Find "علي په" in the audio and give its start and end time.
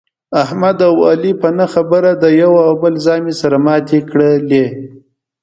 1.09-1.49